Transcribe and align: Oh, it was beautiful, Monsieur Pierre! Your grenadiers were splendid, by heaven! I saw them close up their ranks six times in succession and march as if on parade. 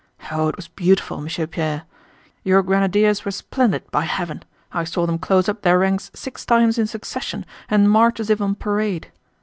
Oh, 0.31 0.47
it 0.47 0.55
was 0.55 0.67
beautiful, 0.67 1.21
Monsieur 1.21 1.45
Pierre! 1.45 1.83
Your 2.43 2.63
grenadiers 2.63 3.23
were 3.23 3.29
splendid, 3.29 3.83
by 3.91 4.01
heaven! 4.05 4.41
I 4.71 4.83
saw 4.83 5.05
them 5.05 5.19
close 5.19 5.47
up 5.47 5.61
their 5.61 5.77
ranks 5.77 6.09
six 6.15 6.43
times 6.43 6.79
in 6.79 6.87
succession 6.87 7.45
and 7.69 7.87
march 7.87 8.19
as 8.19 8.31
if 8.31 8.41
on 8.41 8.55
parade. 8.55 9.11